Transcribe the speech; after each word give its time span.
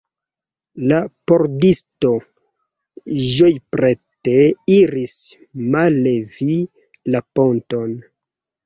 La 0.91 1.01
pordisto 1.31 2.13
ĝojprete 3.35 4.35
iris 4.79 5.15
mallevi 5.77 6.61
la 7.15 7.25
ponton. 7.39 7.97